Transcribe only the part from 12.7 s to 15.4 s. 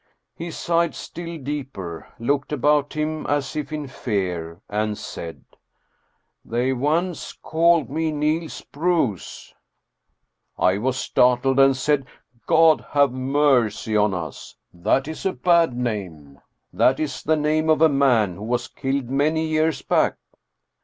have mercy on us! That is a